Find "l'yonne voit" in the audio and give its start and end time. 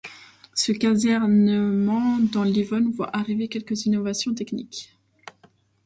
2.43-3.15